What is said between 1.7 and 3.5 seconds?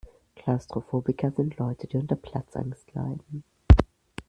die unter Platzangst leiden.